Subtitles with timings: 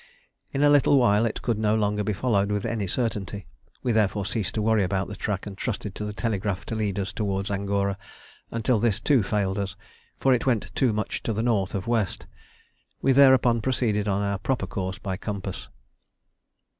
[0.51, 3.45] In a little while it could no longer be followed with any certainty.
[3.83, 6.97] We therefore ceased to worry about the track and trusted to the telegraph to lead
[6.97, 7.99] us towards Angora,
[8.49, 9.75] until this too failed us,
[10.19, 12.25] for it went too much to the north of west.
[13.03, 15.69] We thereupon proceeded on our proper course by compass.